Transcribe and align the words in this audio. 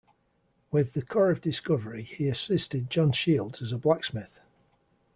With 0.71 0.93
the 0.93 1.03
Corps 1.03 1.29
of 1.29 1.41
Discovery, 1.41 2.01
he 2.01 2.27
assisted 2.27 2.89
John 2.89 3.11
Shields 3.11 3.61
as 3.61 3.71
a 3.71 3.77
blacksmith. 3.77 4.39